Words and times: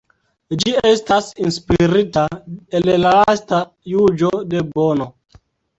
Ĝi 0.63 0.71
estas 0.91 1.27
inspirita 1.49 2.25
el 2.81 2.91
la 2.93 2.97
lasta 3.07 3.63
juĝo 3.95 4.35
de 4.53 4.69
Bono. 4.77 5.15